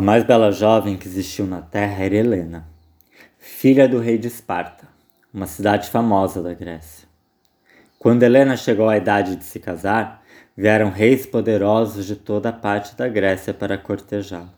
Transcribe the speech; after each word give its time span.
A 0.00 0.02
mais 0.02 0.24
bela 0.24 0.50
jovem 0.50 0.96
que 0.96 1.06
existiu 1.06 1.44
na 1.46 1.60
terra 1.60 2.02
era 2.02 2.16
Helena, 2.16 2.66
filha 3.38 3.86
do 3.86 3.98
rei 3.98 4.16
de 4.16 4.28
Esparta, 4.28 4.88
uma 5.30 5.46
cidade 5.46 5.90
famosa 5.90 6.42
da 6.42 6.54
Grécia. 6.54 7.06
Quando 7.98 8.22
Helena 8.22 8.56
chegou 8.56 8.88
à 8.88 8.96
idade 8.96 9.36
de 9.36 9.44
se 9.44 9.60
casar, 9.60 10.24
vieram 10.56 10.88
reis 10.88 11.26
poderosos 11.26 12.06
de 12.06 12.16
toda 12.16 12.48
a 12.48 12.52
parte 12.52 12.96
da 12.96 13.06
Grécia 13.08 13.52
para 13.52 13.76
cortejá-la. 13.76 14.54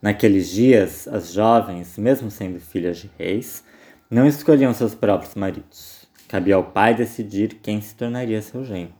Naqueles 0.00 0.48
dias, 0.48 1.06
as 1.06 1.34
jovens, 1.34 1.98
mesmo 1.98 2.30
sendo 2.30 2.58
filhas 2.58 2.96
de 2.96 3.10
reis, 3.18 3.62
não 4.10 4.26
escolhiam 4.26 4.72
seus 4.72 4.94
próprios 4.94 5.34
maridos. 5.34 6.08
Cabia 6.26 6.54
ao 6.54 6.64
pai 6.64 6.94
decidir 6.94 7.58
quem 7.62 7.82
se 7.82 7.94
tornaria 7.94 8.40
seu 8.40 8.64
genro. 8.64 8.94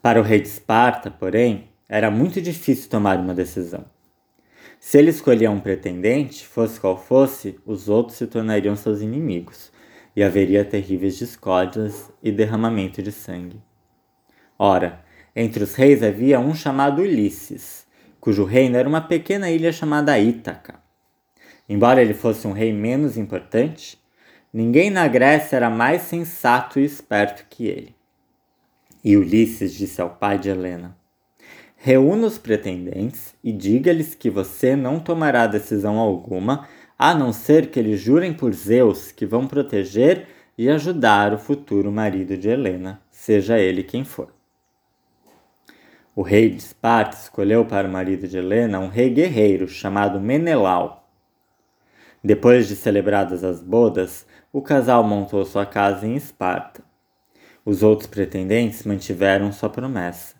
Para 0.00 0.18
o 0.18 0.22
rei 0.22 0.40
de 0.40 0.48
Esparta, 0.48 1.10
porém, 1.10 1.68
era 1.86 2.10
muito 2.10 2.40
difícil 2.40 2.88
tomar 2.88 3.18
uma 3.18 3.34
decisão. 3.34 3.94
Se 4.78 4.98
ele 4.98 5.10
escolhia 5.10 5.50
um 5.50 5.60
pretendente, 5.60 6.46
fosse 6.46 6.78
qual 6.78 6.96
fosse, 6.96 7.58
os 7.64 7.88
outros 7.88 8.18
se 8.18 8.26
tornariam 8.26 8.76
seus 8.76 9.00
inimigos, 9.00 9.72
e 10.14 10.22
haveria 10.22 10.64
terríveis 10.64 11.16
discórdias 11.18 12.10
e 12.22 12.32
derramamento 12.32 13.02
de 13.02 13.12
sangue. 13.12 13.60
Ora, 14.58 15.04
entre 15.34 15.62
os 15.62 15.74
reis 15.74 16.02
havia 16.02 16.40
um 16.40 16.54
chamado 16.54 17.02
Ulisses, 17.02 17.86
cujo 18.18 18.44
reino 18.44 18.76
era 18.76 18.88
uma 18.88 19.02
pequena 19.02 19.50
ilha 19.50 19.70
chamada 19.70 20.18
Ítaca. 20.18 20.80
Embora 21.68 22.00
ele 22.00 22.14
fosse 22.14 22.46
um 22.46 22.52
rei 22.52 22.72
menos 22.72 23.18
importante, 23.18 24.00
ninguém 24.52 24.88
na 24.88 25.06
Grécia 25.06 25.56
era 25.56 25.68
mais 25.68 26.02
sensato 26.02 26.80
e 26.80 26.84
esperto 26.84 27.44
que 27.50 27.66
ele. 27.66 27.94
E 29.04 29.16
Ulisses 29.16 29.74
disse 29.74 30.00
ao 30.00 30.10
pai 30.10 30.38
de 30.38 30.48
Helena: 30.48 30.96
Reúna 31.78 32.26
os 32.26 32.38
pretendentes 32.38 33.34
e 33.44 33.52
diga-lhes 33.52 34.14
que 34.14 34.30
você 34.30 34.74
não 34.74 34.98
tomará 34.98 35.46
decisão 35.46 35.98
alguma, 35.98 36.66
a 36.98 37.14
não 37.14 37.32
ser 37.32 37.70
que 37.70 37.78
eles 37.78 38.00
jurem 38.00 38.32
por 38.32 38.52
Zeus 38.52 39.12
que 39.12 39.26
vão 39.26 39.46
proteger 39.46 40.26
e 40.56 40.70
ajudar 40.70 41.34
o 41.34 41.38
futuro 41.38 41.92
marido 41.92 42.36
de 42.36 42.48
Helena, 42.48 43.00
seja 43.10 43.58
ele 43.58 43.82
quem 43.82 44.04
for. 44.04 44.34
O 46.14 46.22
rei 46.22 46.48
de 46.48 46.56
Esparta 46.56 47.14
escolheu 47.14 47.66
para 47.66 47.86
o 47.86 47.92
marido 47.92 48.26
de 48.26 48.38
Helena 48.38 48.80
um 48.80 48.88
rei 48.88 49.10
guerreiro 49.10 49.68
chamado 49.68 50.18
Menelau. 50.18 51.06
Depois 52.24 52.66
de 52.66 52.74
celebradas 52.74 53.44
as 53.44 53.62
bodas, 53.62 54.26
o 54.50 54.62
casal 54.62 55.04
montou 55.04 55.44
sua 55.44 55.66
casa 55.66 56.06
em 56.06 56.16
Esparta. 56.16 56.82
Os 57.66 57.82
outros 57.82 58.08
pretendentes 58.08 58.82
mantiveram 58.84 59.52
sua 59.52 59.68
promessa 59.68 60.36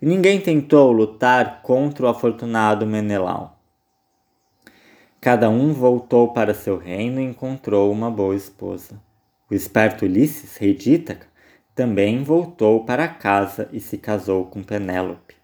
e 0.00 0.06
ninguém 0.06 0.40
tentou 0.40 0.92
lutar 0.92 1.62
contra 1.62 2.06
o 2.06 2.08
afortunado 2.08 2.86
Menelau. 2.86 3.58
Cada 5.20 5.50
um 5.50 5.72
voltou 5.72 6.32
para 6.32 6.54
seu 6.54 6.78
reino 6.78 7.20
e 7.20 7.24
encontrou 7.24 7.90
uma 7.90 8.10
boa 8.10 8.36
esposa. 8.36 9.00
O 9.50 9.54
esperto 9.54 10.04
Ulisses, 10.04 10.56
rei 10.56 10.74
de 10.74 10.94
Ítaca, 10.94 11.26
também 11.74 12.22
voltou 12.22 12.84
para 12.84 13.08
casa 13.08 13.68
e 13.72 13.80
se 13.80 13.98
casou 13.98 14.46
com 14.46 14.62
Penélope. 14.62 15.36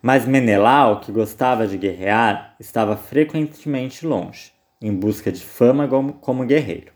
Mas 0.00 0.26
Menelau, 0.26 1.00
que 1.00 1.12
gostava 1.12 1.66
de 1.68 1.78
guerrear, 1.78 2.56
estava 2.58 2.96
frequentemente 2.96 4.04
longe, 4.04 4.52
em 4.80 4.92
busca 4.92 5.30
de 5.30 5.44
fama 5.44 5.88
como 6.20 6.44
guerreiro. 6.44 6.92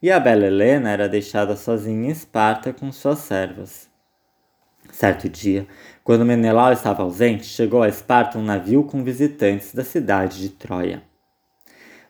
E 0.00 0.10
a 0.10 0.18
bela 0.18 0.46
Helena 0.46 0.90
era 0.90 1.08
deixada 1.08 1.54
sozinha 1.54 2.08
em 2.08 2.10
Esparta 2.10 2.72
com 2.72 2.90
suas 2.90 3.18
servas. 3.18 3.91
Certo 4.92 5.26
dia, 5.26 5.66
quando 6.04 6.24
Menelau 6.24 6.70
estava 6.70 7.02
ausente, 7.02 7.46
chegou 7.46 7.82
a 7.82 7.88
Esparta 7.88 8.38
um 8.38 8.42
navio 8.42 8.84
com 8.84 9.02
visitantes 9.02 9.74
da 9.74 9.82
cidade 9.82 10.38
de 10.38 10.50
Troia. 10.50 11.02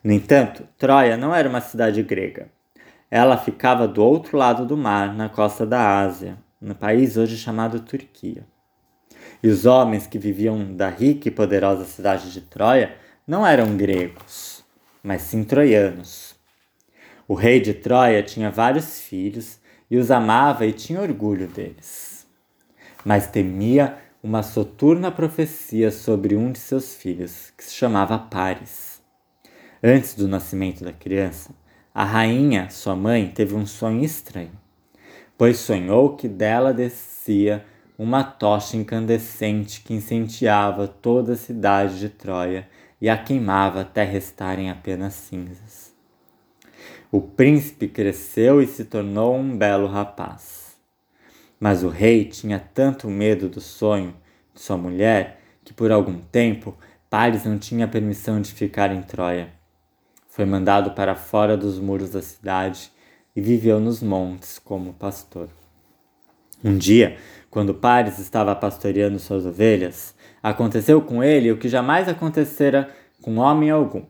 No 0.03 0.13
entanto, 0.13 0.67
Troia 0.77 1.17
não 1.17 1.33
era 1.33 1.49
uma 1.49 1.61
cidade 1.61 2.03
grega. 2.03 2.49
Ela 3.09 3.39
ficava 3.39 3.87
do 3.87 4.03
outro 4.05 4.37
lado 4.37 4.67
do 4.67 4.77
mar, 4.77 5.15
na 5.15 5.29
costa 5.29 5.65
da 5.65 6.01
Ásia, 6.01 6.37
no 6.61 6.75
país 6.75 7.17
hoje 7.17 7.37
chamado 7.37 7.79
Turquia. 7.79 8.45
E 9.41 9.49
os 9.49 9.65
homens 9.65 10.09
que 10.09 10.19
viviam 10.19 10.75
da 10.75 10.89
rica 10.89 11.29
e 11.29 11.31
poderosa 11.31 11.85
cidade 11.85 12.33
de 12.33 12.41
Troia 12.41 12.97
não 13.25 13.47
eram 13.47 13.77
gregos, 13.77 14.65
mas 15.05 15.23
sim 15.23 15.45
troianos. 15.45 16.35
O 17.29 17.35
rei 17.35 17.61
de 17.61 17.75
Troia 17.75 18.25
tinha 18.25 18.51
vários 18.51 19.01
filhos 19.01 19.61
e 19.89 19.97
os 19.97 20.11
amava 20.11 20.67
e 20.67 20.73
tinha 20.73 21.01
orgulho 21.01 21.47
deles 21.47 22.12
mas 23.05 23.27
temia 23.27 23.97
uma 24.23 24.43
soturna 24.43 25.11
profecia 25.11 25.91
sobre 25.91 26.37
um 26.37 26.53
de 26.53 26.59
seus 26.59 26.95
filhos, 26.95 27.53
que 27.57 27.65
se 27.65 27.75
chamava 27.75 28.19
Paris. 28.19 29.03
Antes 29.83 30.15
do 30.15 30.29
nascimento 30.29 30.85
da 30.85 30.93
criança, 30.93 31.51
a 31.93 32.05
rainha, 32.05 32.71
sua 32.71 32.95
mãe, 32.95 33.29
teve 33.29 33.55
um 33.55 33.67
sonho 33.67 34.05
estranho, 34.05 34.53
pois 35.37 35.59
sonhou 35.59 36.17
que 36.17 36.29
dela 36.29 36.73
descia 36.73 37.67
uma 37.99 38.23
tocha 38.25 38.77
incandescente 38.77 39.83
que 39.83 39.93
incendiava 39.93 40.87
toda 40.87 41.33
a 41.33 41.37
cidade 41.37 41.99
de 41.99 42.09
Troia 42.09 42.69
e 43.01 43.09
a 43.09 43.19
queimava 43.19 43.81
até 43.81 44.05
restarem 44.05 44.71
apenas 44.71 45.15
cinzas. 45.15 45.93
O 47.11 47.21
príncipe 47.21 47.89
cresceu 47.89 48.63
e 48.63 48.67
se 48.67 48.85
tornou 48.85 49.37
um 49.37 49.57
belo 49.57 49.87
rapaz. 49.87 50.62
Mas 51.63 51.85
o 51.85 51.89
rei 51.89 52.25
tinha 52.25 52.59
tanto 52.59 53.09
medo 53.09 53.49
do 53.49 53.61
sonho 53.61 54.17
de 54.53 54.61
sua 54.61 54.77
mulher 54.77 55.41
que 55.63 55.73
por 55.73 55.93
algum 55.93 56.19
tempo 56.19 56.77
Paris 57.09 57.45
não 57.45 57.57
tinha 57.57 57.87
permissão 57.87 58.41
de 58.41 58.53
ficar 58.53 58.93
em 58.93 59.01
Troia. 59.01 59.49
Foi 60.29 60.45
mandado 60.45 60.91
para 60.91 61.15
fora 61.15 61.57
dos 61.57 61.79
muros 61.79 62.11
da 62.11 62.21
cidade 62.21 62.91
e 63.37 63.41
viveu 63.41 63.79
nos 63.79 64.03
montes 64.03 64.59
como 64.59 64.93
pastor. 64.95 65.49
Um 66.65 66.77
dia, 66.77 67.17
quando 67.49 67.73
Paris 67.73 68.19
estava 68.19 68.57
pastoreando 68.57 69.21
suas 69.21 69.47
ovelhas, 69.47 70.17
aconteceu 70.43 71.01
com 71.01 71.23
ele 71.23 71.53
o 71.53 71.59
que 71.59 71.69
jamais 71.69 72.09
acontecera 72.09 72.93
com 73.23 73.37
homem 73.37 73.71
algum. 73.71 74.05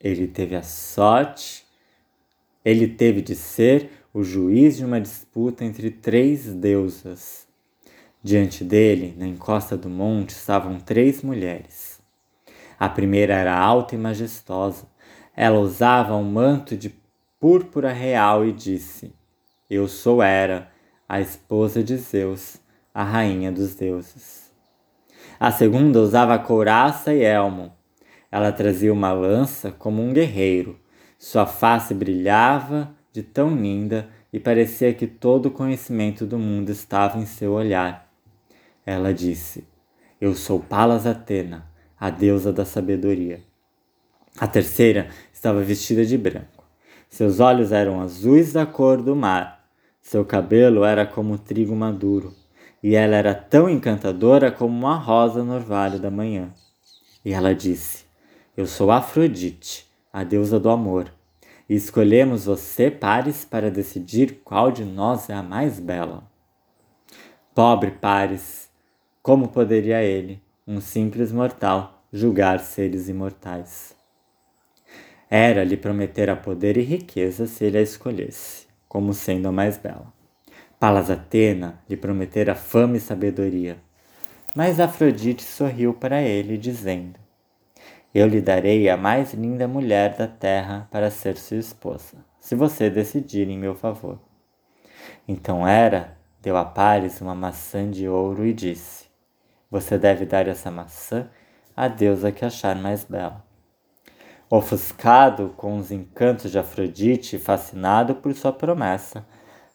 Ele 0.00 0.26
teve 0.26 0.56
a 0.56 0.62
sorte, 0.62 1.66
ele 2.64 2.88
teve 2.88 3.20
de 3.20 3.36
ser 3.36 3.90
o 4.14 4.22
juiz 4.22 4.76
de 4.76 4.84
uma 4.84 5.00
disputa 5.00 5.64
entre 5.64 5.90
três 5.90 6.46
deusas. 6.54 7.48
Diante 8.22 8.62
dele, 8.62 9.12
na 9.18 9.26
encosta 9.26 9.76
do 9.76 9.88
monte, 9.88 10.30
estavam 10.30 10.78
três 10.78 11.20
mulheres. 11.20 12.00
A 12.78 12.88
primeira 12.88 13.34
era 13.34 13.58
alta 13.58 13.96
e 13.96 13.98
majestosa. 13.98 14.86
Ela 15.36 15.58
usava 15.58 16.14
um 16.14 16.22
manto 16.22 16.76
de 16.76 16.94
púrpura 17.40 17.92
real 17.92 18.46
e 18.46 18.52
disse: 18.52 19.12
Eu 19.68 19.88
sou 19.88 20.22
Hera, 20.22 20.70
a 21.08 21.20
esposa 21.20 21.82
de 21.82 21.96
Zeus, 21.96 22.58
a 22.94 23.02
rainha 23.02 23.50
dos 23.50 23.74
deuses. 23.74 24.48
A 25.40 25.50
segunda 25.50 25.98
usava 25.98 26.38
couraça 26.38 27.12
e 27.12 27.24
elmo. 27.24 27.72
Ela 28.30 28.52
trazia 28.52 28.92
uma 28.92 29.12
lança 29.12 29.72
como 29.72 30.00
um 30.00 30.12
guerreiro. 30.12 30.78
Sua 31.18 31.46
face 31.46 31.92
brilhava 31.92 32.93
de 33.14 33.22
tão 33.22 33.54
linda 33.54 34.08
e 34.32 34.40
parecia 34.40 34.92
que 34.92 35.06
todo 35.06 35.46
o 35.46 35.50
conhecimento 35.52 36.26
do 36.26 36.36
mundo 36.36 36.70
estava 36.70 37.16
em 37.16 37.24
seu 37.24 37.52
olhar. 37.52 38.12
Ela 38.84 39.14
disse: 39.14 39.64
Eu 40.20 40.34
sou 40.34 40.58
Palas 40.58 41.06
Atena, 41.06 41.64
a 41.98 42.10
deusa 42.10 42.52
da 42.52 42.64
sabedoria. 42.64 43.40
A 44.36 44.48
terceira 44.48 45.10
estava 45.32 45.62
vestida 45.62 46.04
de 46.04 46.18
branco. 46.18 46.64
Seus 47.08 47.38
olhos 47.38 47.70
eram 47.70 48.00
azuis 48.00 48.52
da 48.52 48.66
cor 48.66 49.00
do 49.00 49.14
mar. 49.14 49.64
Seu 50.02 50.24
cabelo 50.24 50.82
era 50.84 51.06
como 51.06 51.38
trigo 51.38 51.76
maduro, 51.76 52.34
e 52.82 52.96
ela 52.96 53.14
era 53.14 53.32
tão 53.32 53.70
encantadora 53.70 54.50
como 54.50 54.76
uma 54.76 54.96
rosa 54.96 55.44
no 55.44 55.54
orvalho 55.54 56.00
da 56.00 56.10
manhã. 56.10 56.52
E 57.24 57.32
ela 57.32 57.54
disse: 57.54 58.06
Eu 58.56 58.66
sou 58.66 58.90
Afrodite, 58.90 59.86
a 60.12 60.24
deusa 60.24 60.58
do 60.58 60.68
amor 60.68 61.12
e 61.68 61.74
escolhemos 61.74 62.44
você, 62.44 62.90
Pares, 62.90 63.44
para 63.44 63.70
decidir 63.70 64.40
qual 64.44 64.70
de 64.70 64.84
nós 64.84 65.30
é 65.30 65.34
a 65.34 65.42
mais 65.42 65.80
bela. 65.80 66.30
Pobre 67.54 67.92
Pares, 67.92 68.68
como 69.22 69.48
poderia 69.48 70.02
ele, 70.02 70.42
um 70.66 70.80
simples 70.80 71.32
mortal, 71.32 72.04
julgar 72.12 72.60
seres 72.60 73.08
imortais? 73.08 73.96
Era 75.30 75.64
lhe 75.64 75.76
prometer 75.76 76.28
poder 76.36 76.76
e 76.76 76.82
riqueza 76.82 77.46
se 77.46 77.64
ele 77.64 77.78
a 77.78 77.82
escolhesse, 77.82 78.66
como 78.88 79.14
sendo 79.14 79.48
a 79.48 79.52
mais 79.52 79.78
bela. 79.78 80.12
Palas 80.78 81.10
Atena 81.10 81.80
lhe 81.88 81.96
prometera 81.96 82.54
fama 82.54 82.96
e 82.96 83.00
sabedoria. 83.00 83.78
Mas 84.54 84.78
Afrodite 84.78 85.42
sorriu 85.42 85.94
para 85.94 86.20
ele, 86.22 86.58
dizendo: 86.58 87.18
eu 88.14 88.28
lhe 88.28 88.40
darei 88.40 88.88
a 88.88 88.96
mais 88.96 89.34
linda 89.34 89.66
mulher 89.66 90.16
da 90.16 90.28
terra 90.28 90.86
para 90.90 91.10
ser 91.10 91.36
sua 91.36 91.56
esposa, 91.56 92.24
se 92.38 92.54
você 92.54 92.88
decidir 92.88 93.48
em 93.48 93.58
meu 93.58 93.74
favor. 93.74 94.20
Então 95.26 95.66
Hera 95.66 96.16
deu 96.40 96.56
a 96.56 96.64
Paris 96.64 97.20
uma 97.20 97.34
maçã 97.34 97.90
de 97.90 98.08
ouro 98.08 98.46
e 98.46 98.52
disse: 98.52 99.06
Você 99.68 99.98
deve 99.98 100.24
dar 100.24 100.46
essa 100.46 100.70
maçã 100.70 101.28
a 101.76 101.88
deusa 101.88 102.30
que 102.30 102.44
achar 102.44 102.76
mais 102.76 103.02
bela. 103.02 103.44
Ofuscado 104.48 105.52
com 105.56 105.76
os 105.78 105.90
encantos 105.90 106.52
de 106.52 106.58
Afrodite 106.58 107.34
e 107.34 107.38
fascinado 107.40 108.14
por 108.14 108.32
sua 108.34 108.52
promessa, 108.52 109.26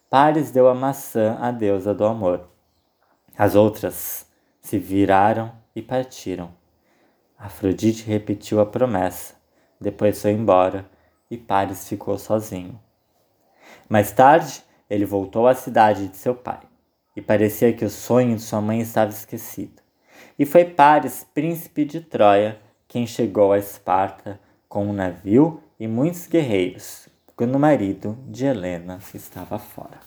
Paris 0.09 0.49
deu 0.49 0.69
a 0.69 0.73
maçã 0.73 1.37
à 1.41 1.51
deusa 1.51 1.93
do 1.93 2.05
amor. 2.05 2.47
As 3.37 3.55
outras 3.55 4.25
se 4.61 4.79
viraram 4.79 5.51
e 5.75 5.81
partiram. 5.81 6.58
Afrodite 7.39 8.03
repetiu 8.03 8.59
a 8.59 8.65
promessa, 8.65 9.33
depois 9.79 10.21
foi 10.21 10.31
embora 10.31 10.85
e 11.31 11.37
Paris 11.37 11.87
ficou 11.87 12.17
sozinho. 12.17 12.77
Mais 13.87 14.11
tarde, 14.11 14.61
ele 14.89 15.05
voltou 15.05 15.47
à 15.47 15.55
cidade 15.55 16.09
de 16.09 16.17
seu 16.17 16.35
pai 16.35 16.59
e 17.15 17.21
parecia 17.21 17.71
que 17.71 17.85
o 17.85 17.89
sonho 17.89 18.35
de 18.35 18.41
sua 18.41 18.59
mãe 18.59 18.81
estava 18.81 19.11
esquecido. 19.11 19.81
E 20.37 20.45
foi 20.45 20.65
Paris, 20.65 21.25
príncipe 21.33 21.85
de 21.85 22.01
Troia, 22.01 22.59
quem 22.89 23.07
chegou 23.07 23.53
a 23.53 23.57
Esparta 23.57 24.37
com 24.67 24.85
um 24.85 24.93
navio 24.93 25.63
e 25.79 25.87
muitos 25.87 26.27
guerreiros, 26.27 27.07
quando 27.37 27.55
o 27.55 27.59
marido 27.59 28.17
de 28.27 28.45
Helena 28.45 28.99
estava 29.13 29.57
fora. 29.57 29.99